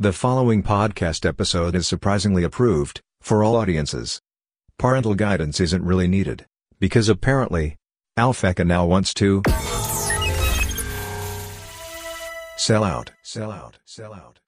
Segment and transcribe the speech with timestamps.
[0.00, 4.18] The following podcast episode is surprisingly approved for all audiences.
[4.76, 6.46] Parental guidance isn't really needed
[6.80, 7.76] because apparently
[8.18, 9.40] Alfeca now wants to
[12.56, 14.40] sell out, sell out, sell out.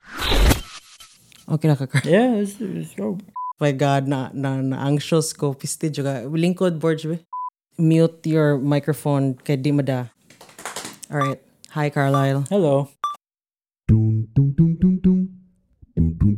[1.48, 1.76] Okay na.
[2.02, 2.98] Yeah, let's, let's.
[2.98, 3.16] Oh
[3.60, 5.54] my God, na, na, na anxious ko.
[5.54, 6.26] Piste juga.
[6.26, 7.22] Lingkod, Borge, be.
[7.78, 10.10] Mute your microphone kay di mada.
[11.08, 11.38] Alright.
[11.70, 12.46] Hi, Carlisle.
[12.50, 12.90] Hello.
[13.86, 14.26] Dun.
[14.36, 15.15] Dun, dun, dun, dun,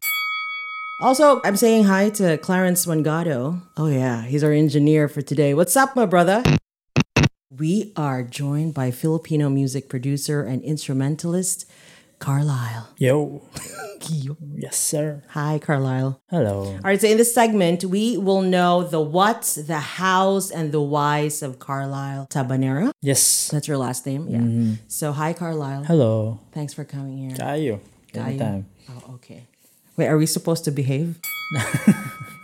[1.00, 3.60] also, I'm saying hi to Clarence Wangado.
[3.76, 5.52] Oh, yeah, he's our engineer for today.
[5.54, 6.42] What's up, my brother?
[7.50, 11.64] We are joined by Filipino music producer and instrumentalist,
[12.18, 12.90] Carlisle.
[12.98, 13.40] Yo.
[14.54, 15.22] yes, sir.
[15.30, 16.20] Hi, Carlisle.
[16.28, 16.64] Hello.
[16.66, 20.82] All right, so in this segment, we will know the what's, the hows, and the
[20.82, 22.92] whys of Carlisle Tabanera.
[23.00, 23.48] Yes.
[23.48, 24.38] That's your last name, yeah.
[24.40, 24.72] Mm-hmm.
[24.88, 25.84] So, hi, Carlisle.
[25.84, 26.40] Hello.
[26.52, 27.30] Thanks for coming here.
[27.30, 27.80] Tayo.
[28.12, 28.66] Anytime.
[28.90, 29.44] Oh, okay.
[29.96, 31.18] Wait, are we supposed to behave?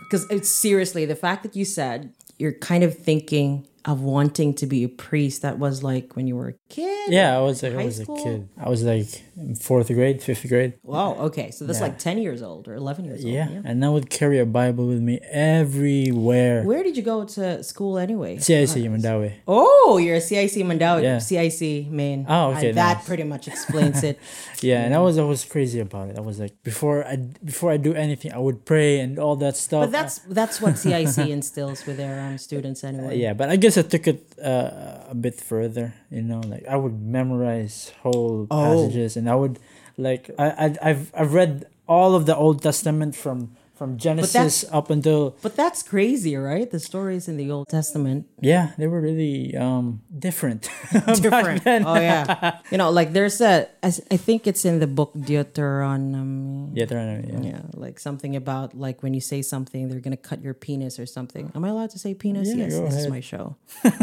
[0.05, 4.65] Because it's seriously the fact that you said you're kind of thinking of wanting to
[4.65, 5.41] be a priest.
[5.43, 7.13] That was like when you were a kid.
[7.13, 8.19] Yeah, I was like, I was school?
[8.19, 8.49] a kid.
[8.57, 9.07] I was like
[9.37, 10.73] in fourth grade, fifth grade.
[10.81, 11.13] Wow.
[11.27, 11.85] Okay, so that's Yeah.
[11.87, 13.33] like ten years old or eleven years old.
[13.33, 13.47] Yeah.
[13.63, 16.63] And I would carry a Bible with me everywhere.
[16.63, 18.37] Where did you go to school anyway?
[18.39, 19.33] CIC Mandaue.
[19.47, 21.19] Oh, you're a CIC Mandao, Yeah.
[21.19, 22.25] CIC main.
[22.27, 23.05] Oh, okay, And that nice.
[23.07, 24.19] pretty much explains it.
[24.61, 26.17] Yeah, and I was I was crazy about it.
[26.17, 29.55] I was like before I before I do anything, I would pray and all that
[29.57, 29.81] stuff.
[29.85, 33.17] But that's that's what CIC instills with their um, students anyway.
[33.19, 35.93] yeah, but I guess I took it uh, a bit further.
[36.11, 38.61] You know, like I would memorize whole Oh.
[38.63, 39.59] passages, and I would
[39.97, 44.89] like I, I I've I've read all of the Old Testament from from Genesis up
[44.89, 46.69] until But that's crazy, right?
[46.69, 48.25] The stories in the Old Testament.
[48.41, 50.69] yeah, they were really um different.
[51.21, 51.63] Different.
[51.85, 52.59] Oh yeah.
[52.71, 56.71] You know, like there's a I think it's in the book Deuteronomy.
[56.85, 57.39] they're, yeah.
[57.41, 61.05] Yeah, like something about like when you say something, they're gonna cut your penis or
[61.05, 61.51] something.
[61.55, 62.47] Am I allowed to say penis?
[62.49, 63.55] Yeah, yes, this is my show.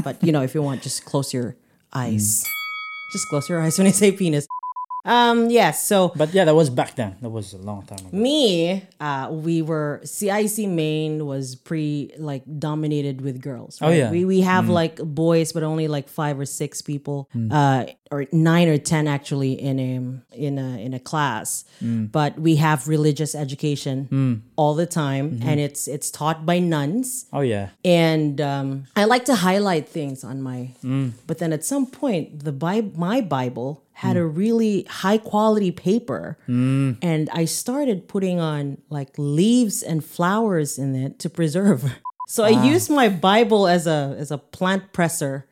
[0.04, 1.56] but you know, if you want, just close your
[1.92, 2.44] eyes.
[2.44, 2.48] Mm.
[3.12, 4.46] Just close your eyes when I say penis.
[5.04, 5.84] Um, yes.
[5.86, 7.16] So But yeah, that was back then.
[7.22, 8.16] That was a long time ago.
[8.16, 13.78] me, uh, we were CIC Maine was pre like dominated with girls.
[13.82, 13.96] Oh, right?
[13.98, 14.10] yeah.
[14.10, 17.50] we we have like boys, but only like five or six people, Hmm.
[17.50, 21.64] uh, or nine or ten actually in a in a in a class.
[21.80, 22.04] Hmm.
[22.06, 25.48] But we have religious education all the time, Mm-hmm.
[25.48, 27.26] and it's it's taught by nuns.
[27.32, 30.70] Oh yeah, And um, I like to highlight things on my.
[30.84, 31.12] Mm.
[31.26, 34.20] But then at some point, the Bi- my Bible had Mm.
[34.20, 36.98] a really high quality paper, mm.
[37.00, 41.86] and I started putting on like leaves and flowers in it to preserve.
[42.32, 45.44] So I used my Bible as a as a plant presser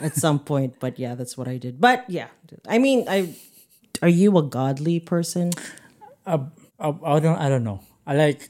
[0.00, 0.80] at some point.
[0.80, 1.76] But yeah, that's what I did.
[1.76, 2.28] But yeah,
[2.64, 3.36] I mean, I
[4.00, 5.52] are you a godly person?
[6.24, 6.40] I,
[6.80, 7.84] I don't I don't know.
[8.08, 8.48] I like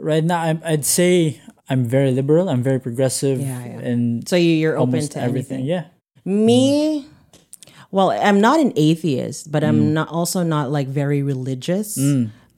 [0.00, 0.40] right now.
[0.40, 1.36] I'm, I'd say
[1.68, 2.48] I'm very liberal.
[2.48, 3.44] I'm very progressive.
[3.44, 3.84] Yeah, yeah.
[3.92, 5.68] And So you- you're open to everything.
[5.68, 5.92] Yeah.
[6.24, 7.08] Me, mm.
[7.90, 11.96] Well, I'm not an atheist, but I'm not also not like very religious.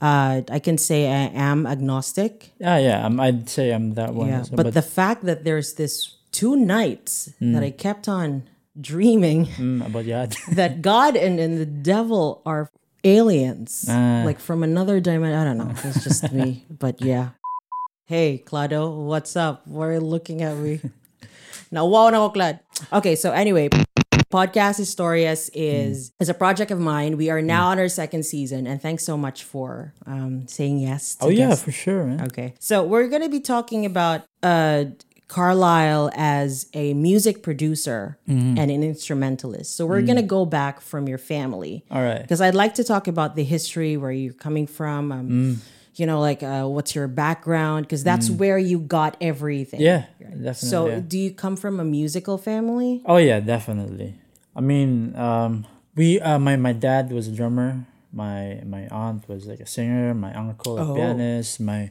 [0.00, 2.52] Uh, I can say I am agnostic.
[2.58, 3.04] Yeah, yeah.
[3.04, 4.28] I'm, I'd say I'm that one.
[4.28, 8.48] Yeah, also, but, the fact that there's this two nights that I kept on
[8.80, 10.26] dreaming Mm, about yeah.
[10.56, 12.70] that God and, and the devil are
[13.04, 14.22] aliens, Ah.
[14.24, 15.36] like from another dimension.
[15.36, 15.72] I don't know.
[15.84, 17.36] It's just me, but yeah.
[18.06, 19.66] Hey, Clado, what's up?
[19.66, 20.80] Why are you looking at me?
[21.70, 22.60] now, wow, ako, Clad.
[22.92, 23.68] Okay, so anyway,
[24.30, 27.16] podcast Historias is is a project of mine.
[27.16, 31.16] We are now on our second season, and thanks so much for um, saying yes.
[31.16, 32.26] To Oh yeah, for sure, man.
[32.26, 32.54] Okay.
[32.58, 34.84] So we're going to be talking about uh
[35.28, 38.58] Carlisle as a music producer Mm-hmm.
[38.58, 39.76] and an instrumentalist.
[39.76, 41.84] So we're going to go back from your family.
[41.90, 41.96] Mm.
[41.96, 42.20] All right.
[42.22, 45.56] Because I'd like to talk about the history, where you're coming from, um, Mm.
[46.00, 49.80] You know, like uh, what's your background, because that's where you got everything.
[49.80, 50.52] Yeah, definitely.
[50.54, 51.00] So yeah.
[51.06, 53.02] do you come from a musical family?
[53.04, 54.14] Oh yeah, definitely.
[54.56, 57.86] I mean, um, we uh, my my dad was a drummer.
[58.12, 60.14] My my aunt was like a singer.
[60.14, 60.94] My uncle a Oh.
[60.94, 61.60] pianist.
[61.60, 61.90] My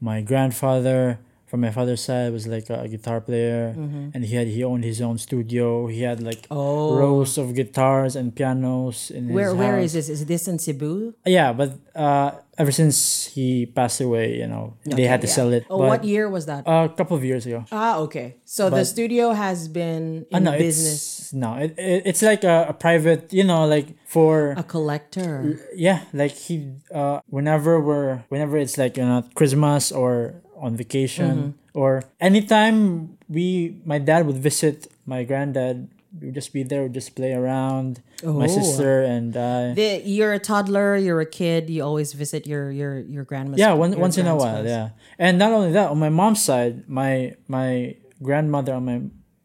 [0.00, 1.18] my grandfather
[1.50, 3.74] from my father's side was like a, guitar player,
[4.14, 5.88] and he had he owned his own studio.
[5.90, 6.54] He had like Mm-hmm.
[6.56, 6.94] Oh.
[6.96, 10.08] rows of guitars and pianos in Where his where is this?
[10.08, 11.14] Is this in Cebu?
[11.26, 15.34] Yeah, but uh, ever since he passed away, you know, they had to Yeah.
[15.38, 15.66] sell it.
[15.68, 16.62] Oh, but, what year was that?
[16.70, 17.64] A couple of years ago.
[17.74, 18.36] ah, okay.
[18.46, 21.02] So the studio has been Uh, no, business.
[21.30, 25.58] it's no, it, it, it's like a, a private, you know, like for A collector.
[25.74, 26.54] yeah, like he
[26.94, 33.76] uh whenever we're whenever it's like you know Christmas or on vacation or anytime we
[33.84, 35.88] my dad would visit my granddad,
[36.20, 38.02] we would just be there, we'd just play around.
[38.22, 38.58] My Oh.
[38.60, 39.72] sister and I.
[39.74, 43.58] The, you're a toddler, you're a kid, you always visit your your your grandma's.
[43.58, 44.90] yeah, one, once in a while, yeah.
[45.18, 48.98] And not only that, on my mom's side, my my grandmother on my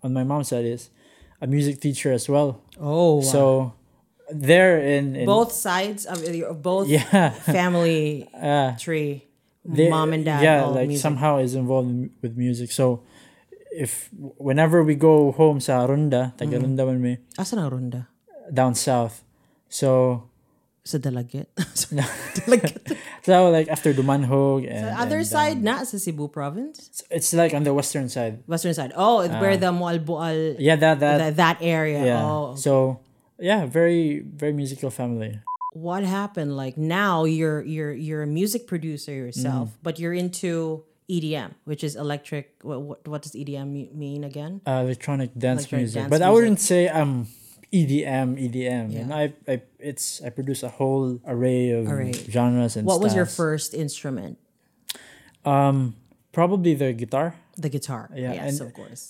[0.03, 0.89] on my mom's side is
[1.41, 2.61] a music teacher as well.
[2.79, 3.21] Oh, wow.
[3.33, 3.73] So
[4.33, 9.23] there in, in both sides of your both yeah family uh, tree,
[9.65, 10.41] they- mom and dad.
[10.45, 11.01] yeah like music.
[11.01, 13.01] somehow is involved in, with music so
[13.75, 14.07] if
[14.38, 16.63] whenever we go home sa Ronda taga Mm-hmm.
[16.63, 18.07] Ronda man may Asa na runda?
[18.53, 19.25] down south
[19.67, 20.23] so
[20.85, 21.50] Sa Dalagit.
[22.38, 22.77] Dalagit.
[23.25, 27.01] so like after Dumanjug and, The other and, side um, na sa Cebu province, it's,
[27.09, 28.94] it's like on the western side western side.
[28.94, 32.06] Oh, it's where the Moalboal yeah that that that, that area.
[32.06, 33.01] yeah Oh, so
[33.41, 35.41] yeah very very musical family
[35.75, 36.56] what happened?
[36.56, 39.83] Like now you're you're you're a music producer yourself, Mm-hmm.
[39.83, 42.45] but you're into EDM, which is electric.
[42.63, 44.62] What what, what does EDM mean again?
[44.66, 47.27] uh, electronic dance Electronic music dance but I wouldn't say I'm
[47.75, 49.00] EDM EDM Yeah.
[49.04, 52.13] and I, I it's I produce a whole array of Array.
[52.13, 54.38] genres and What was your first instrument?
[55.44, 55.95] um
[56.31, 58.10] probably the guitar The guitar.
[58.16, 59.04] Yeah, yes, and- of course.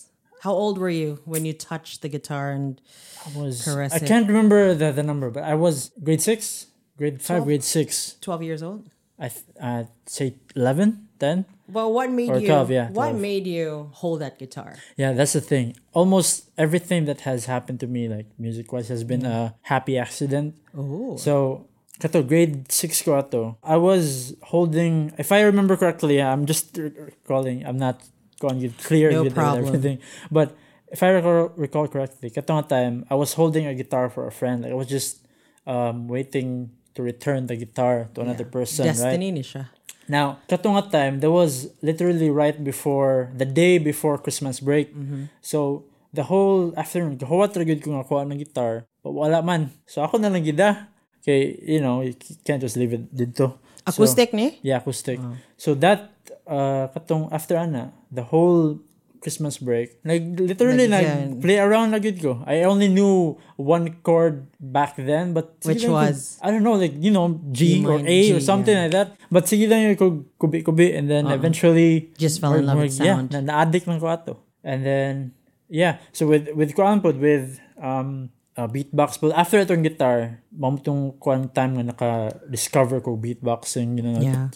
[0.45, 2.79] How old were you when you touched the guitar and
[3.25, 6.67] I was I can't remember the, the number, but I was grade six,
[6.99, 7.45] grade five, Twelve?
[7.45, 8.15] grade six.
[8.21, 8.91] 12 years old?
[9.17, 11.45] I th- I'd say 11, 10.
[11.67, 14.75] Well, what made Or you 12, yeah, what made you hold that guitar?
[14.95, 15.77] Yeah, that's the thing.
[15.93, 19.49] Almost everything that has happened to me, like music wise, has been mm-hmm.
[19.49, 20.53] a happy accident.
[20.77, 21.17] Oh.
[21.17, 21.65] So,
[21.99, 23.57] kato grade six ko ato.
[23.63, 27.65] I was holding, if I remember correctly, I'm just recalling.
[27.65, 28.03] I'm not
[28.39, 29.99] going to get clear No with everything.
[30.31, 30.55] But
[30.91, 34.63] if I recall, recall correctly, nga time, I was holding a guitar for a friend.
[34.63, 35.25] Like I was just
[35.67, 38.87] um, waiting to return the guitar to another person.
[38.87, 39.67] Destiny siya.
[40.07, 44.93] Now, kato nga time, that was literally right before, the day before Christmas break.
[44.93, 45.33] Mm-hmm.
[45.41, 49.73] So, the whole afternoon, gahuwat ra gyud ko nga kuha ng guitar, but wala man.
[49.89, 50.87] So, ako na lang gida.
[51.25, 52.13] Okay, you know, you
[52.45, 53.57] can't just leave it dito.
[53.89, 54.61] So, Acoustic ni?
[54.61, 55.17] yeah, acoustic.
[55.57, 56.13] So, that,
[56.45, 58.79] uh, katong after ana, the whole
[59.19, 62.45] Christmas break, like literally Nag- nag play around na gyud ko.
[62.45, 66.37] I only knew one chord back then, but Which ko- was?
[66.45, 68.85] I don't know, like you know, G, G or A or something yeah.
[68.85, 69.09] like that.
[69.33, 73.17] But sige lang yung kug- kubi-kubi and then eventually Just fell in love with yeah,
[73.17, 73.33] sound.
[73.33, 74.33] na na-addict lang ko ato.
[74.61, 75.33] And then
[75.73, 80.77] yeah, so with with kuan pod with um uh, beatbox but after itong guitar, mamo
[80.77, 84.53] tong kuan time nga naka-discover ko beatboxing, you know, Yeah.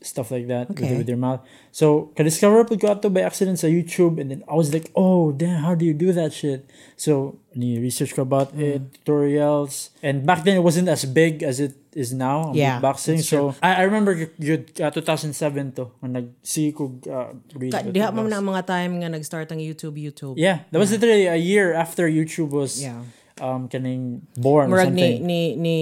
[0.00, 0.96] Stuff like that with, Okay.
[0.96, 1.44] with your mouth.
[1.70, 5.30] So, ka-discover po ko ato by accident sa YouTube and then I was like, oh,
[5.36, 6.64] damn, how do you do that shit?
[6.96, 8.60] So, ni research ko about Mm.
[8.64, 9.90] it, tutorials.
[10.00, 13.82] And back then, it wasn't as big as it is now, Yeah, that's So, I,
[13.82, 18.62] I remember yun, uh, 2007 to, when nag-see ko uh, read Diha mo na mga
[18.64, 20.38] time nga nag-start ang YouTube, YouTube.
[20.38, 23.02] Yeah, that was literally a year after YouTube was Yeah.
[23.40, 25.26] um kaning born or Murag ni, something.
[25.26, 25.76] ni, ni, ni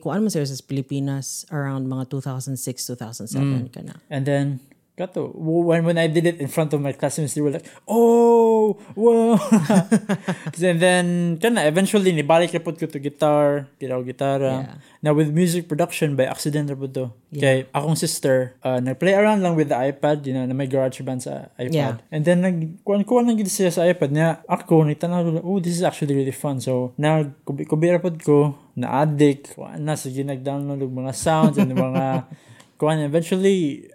[0.00, 2.56] kuan mo sir sa Pilipinas around mga 2006,
[2.96, 4.00] 2007 ka na.
[4.08, 4.64] And then,
[4.96, 8.78] kato, when, when I did it in front of my classmates, they were like, oh,
[8.94, 9.34] wow.
[10.62, 14.64] and then, kana, eventually, nibalik na po ko to guitar, piraw gitara.
[14.64, 14.74] Yeah.
[15.02, 17.10] Now, with music production, by accident na po to.
[17.34, 21.02] Kay, akong sister, uh, nag-play around lang with the iPad, you know, na may garage
[21.02, 21.74] band sa iPad.
[21.74, 21.98] Yeah.
[22.14, 24.46] And then, nag-kuhan lang siya sa iPad niya.
[24.46, 26.62] Ako, nagtanaw ko, oh, this is actually really fun.
[26.62, 32.26] So, nag-kubi ra pod ko, na-addict, kuan na, sige nag-download ng mga sounds and mga,
[32.78, 33.86] kuan, eventually,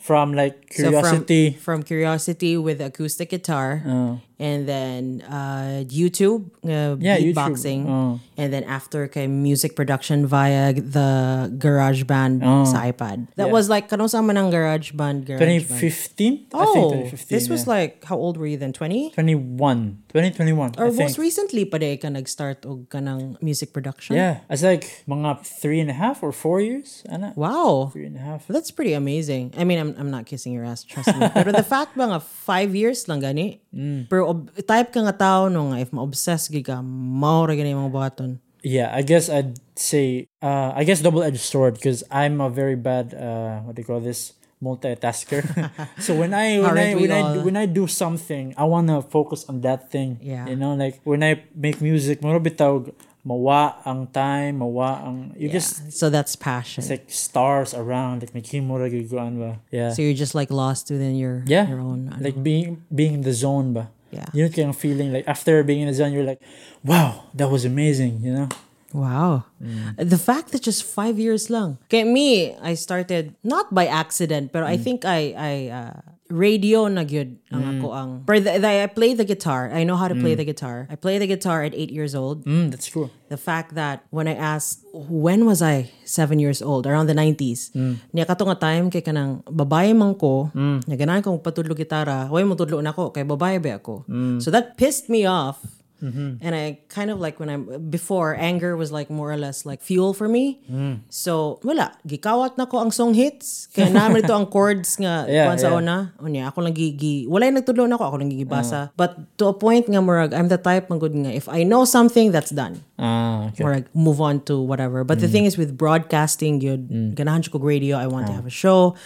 [0.00, 6.48] from like curiosity, So from, from curiosity with acoustic guitar, uh, and then uh, YouTube,
[6.64, 7.84] uh, Yeah, YouTube.
[7.84, 8.20] Oh.
[8.40, 13.28] and then after kay music production via the Garage Band sa iPad.
[13.36, 13.52] That Yeah.
[13.52, 15.26] was like kanong sama ng Garage Band.
[15.28, 15.68] Garage Band.
[15.76, 16.48] 2015?
[16.56, 17.28] I think Oh, 2015.
[17.28, 17.72] this was yeah.
[17.76, 18.72] like how old were you then?
[18.72, 19.12] Twenty?
[19.12, 20.00] 21.
[20.08, 21.04] 2021, Or I think.
[21.04, 24.16] most recently pa day ka nag-start og kanang music production?
[24.16, 27.04] Yeah, it's like mga three and a half or four years.
[27.12, 27.92] Ana, Wow.
[27.92, 28.48] three and a half.
[28.48, 29.49] That's pretty amazing.
[29.56, 31.28] I mean, I'm, I'm not kissing your ass, trust me.
[31.34, 33.60] Pero the fact ba nga, five years lang gani.
[33.74, 34.08] Mm.
[34.08, 37.92] Pero ob- type ka nga tao no nga, if ma-obsess gi ka, maura gani mga
[37.92, 38.38] buhaton.
[38.62, 43.14] Yeah, I guess I'd say, uh, I guess double-edged sword because I'm a very bad,
[43.16, 44.36] uh, what do you call this?
[44.62, 45.42] Multitasker.
[45.98, 47.40] so when I when I Aren't when I all?
[47.40, 50.20] when I do something, I wanna focus on that thing.
[50.20, 50.46] Yeah.
[50.46, 52.92] You know, like when I make music, mo bitaw
[53.24, 56.80] mawa ang time, mawa ang you just So that's passion.
[56.84, 59.60] it's like stars around, like giguan ba.
[59.72, 59.92] Yeah.
[59.92, 61.68] so you're just like lost within your, yeah.
[61.68, 62.12] your own.
[62.20, 63.90] like being being in the zone ba.
[64.10, 64.26] Yeah.
[64.34, 66.42] You know kayong feeling like after being in the zone, you're like,
[66.82, 68.48] wow, that was amazing, you know?
[68.92, 69.44] Wow.
[69.62, 69.96] Mm.
[69.98, 71.78] The fact that just five years long.
[71.90, 74.82] Kaya me, I started not by accident, I Mm.
[74.82, 75.94] think I I uh,
[76.30, 77.70] radio na gyud ang Mm.
[77.78, 78.10] ako ang.
[78.22, 79.66] But the, the, I play the guitar.
[79.74, 80.86] I know how to play the guitar.
[80.86, 82.46] I play the guitar at eight years old.
[82.46, 83.10] Mm, that's true.
[83.28, 86.86] The fact that when I asked, when was I seven years old?
[86.86, 87.74] Around the 90s.
[87.74, 87.98] Mm.
[88.14, 92.54] Niya nga time kay kanang babae man ko, nga ganahan kong patudlo gitara, way mo
[92.54, 94.06] tudlo na ko, kay babae ba ako.
[94.06, 94.38] Mm.
[94.38, 95.58] So that pissed me off.
[96.00, 96.40] Mm-hmm.
[96.40, 99.84] And I kind of like when I'm before anger was like more or less like
[99.84, 100.64] fuel for me.
[100.64, 101.04] Mm.
[101.12, 103.68] So wala, gikawat na ko ang song hits.
[103.76, 105.78] Kaya namin ito ang chords nga Yeah, kuan sa yeah.
[105.78, 105.96] una.
[106.18, 108.90] Unya ako lang gigi, wala nagtudlo na ako, ako lang gigibasa.
[108.90, 108.96] Uh.
[108.96, 111.84] But to a point nga murag, I'm the type man good nga if I know
[111.84, 113.60] something that's done Ah, okay.
[113.60, 115.04] or like move on to whatever.
[115.04, 115.34] But the Mm.
[115.36, 118.96] thing is with broadcasting, yun, ganahan siya ko radio, I want to have a show.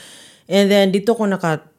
[0.47, 1.27] And then dito ko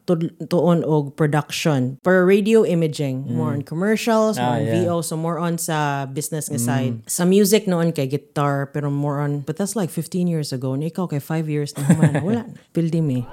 [0.07, 1.97] nakatuon og production.
[2.03, 4.83] For radio imaging, more on commercials, more Ah, on yeah.
[4.85, 7.01] VO, so more on sa business nga side.
[7.09, 10.75] Sa music noon kay guitar, pero more on, but that's like 15 years ago.
[10.75, 12.53] Na ikaw kay 5 years na human, wala na.
[12.74, 13.25] Pildi me.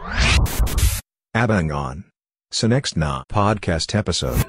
[1.36, 2.04] Abangon.
[2.52, 4.40] Sa next na podcast episode.